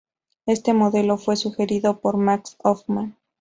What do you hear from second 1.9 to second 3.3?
por Max Hoffman.